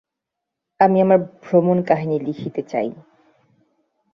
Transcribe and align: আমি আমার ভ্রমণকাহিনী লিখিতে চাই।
আমি 0.79 0.97
আমার 1.01 1.19
ভ্রমণকাহিনী 1.43 2.17
লিখিতে 2.19 2.61
চাই। 2.63 2.89